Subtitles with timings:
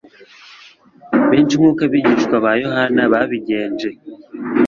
[1.31, 3.89] Benshi nk'uko abigishwa ba Yohana babigenje,